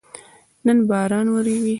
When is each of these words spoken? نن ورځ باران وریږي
نن 0.65 0.77
ورځ 0.81 0.87
باران 0.89 1.27
وریږي 1.29 1.69